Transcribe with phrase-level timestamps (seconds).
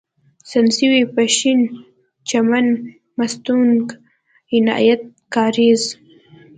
[0.49, 1.59] سنځاوۍ، پښين،
[2.29, 2.67] چمن،
[3.17, 3.83] مستونگ،
[4.55, 5.01] عنايت
[5.33, 5.81] کارېز